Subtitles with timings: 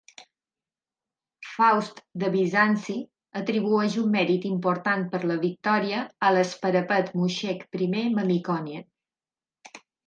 [1.49, 2.95] Faust de Bizanci
[3.41, 8.91] atribueix un mèrit important per la victòria a l'sparapet Mushegh I Mamikonian.